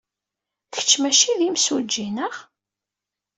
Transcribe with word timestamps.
Kečč 0.73 0.91
maci 1.01 1.31
d 1.39 1.41
imsujji, 1.47 2.07
neɣ? 2.09 2.33